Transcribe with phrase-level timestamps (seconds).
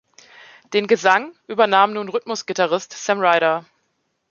[0.73, 3.65] Den Gesang übernahm nun Rhythmusgitarrist Sam Ryder.